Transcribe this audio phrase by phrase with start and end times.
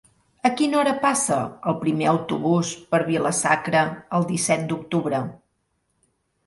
[0.47, 1.37] A quina hora passa
[1.73, 3.85] el primer autobús per Vila-sacra
[4.21, 5.23] el disset d'octubre?